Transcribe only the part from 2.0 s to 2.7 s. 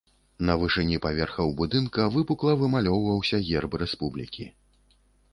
выпукла